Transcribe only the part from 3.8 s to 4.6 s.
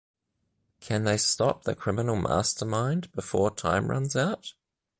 runs out?